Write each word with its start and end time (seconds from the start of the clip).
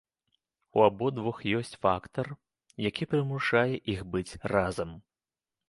І 0.27 0.35
ў 0.35 0.79
абодвух 0.91 1.41
ёсць 1.59 1.73
фактар, 1.83 2.31
які 2.87 3.09
прымушае 3.13 3.69
іх 3.97 4.05
быць 4.17 4.37
разам. 4.57 4.99